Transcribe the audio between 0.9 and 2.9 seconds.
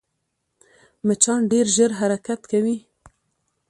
مچان ډېر ژر حرکت کوي